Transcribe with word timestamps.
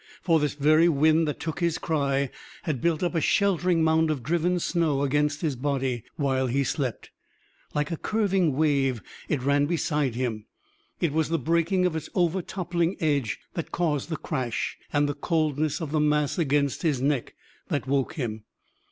For 0.23 0.39
this 0.39 0.55
very 0.55 0.89
wind 0.89 1.27
that 1.27 1.39
took 1.39 1.59
his 1.59 1.77
cry 1.77 2.31
had 2.63 2.81
built 2.81 3.03
up 3.03 3.13
a 3.13 3.21
sheltering 3.21 3.83
mound 3.83 4.09
of 4.09 4.23
driven 4.23 4.57
snow 4.59 5.03
against 5.03 5.41
his 5.41 5.55
body 5.55 6.03
while 6.15 6.47
he 6.47 6.63
slept. 6.63 7.11
Like 7.75 7.91
a 7.91 7.97
curving 7.97 8.53
wave 8.55 9.03
it 9.29 9.43
ran 9.43 9.67
beside 9.67 10.15
him. 10.15 10.45
It 10.99 11.13
was 11.13 11.29
the 11.29 11.37
breaking 11.37 11.85
of 11.85 11.95
its 11.95 12.09
over 12.15 12.41
toppling 12.41 12.95
edge 12.99 13.41
that 13.53 13.71
caused 13.71 14.09
the 14.09 14.17
crash, 14.17 14.75
and 14.91 15.07
the 15.07 15.13
coldness 15.13 15.79
of 15.79 15.91
the 15.91 15.99
mass 15.99 16.39
against 16.39 16.81
his 16.81 16.99
neck 16.99 17.35
that 17.67 17.85
woke 17.85 18.13
him. 18.13 18.45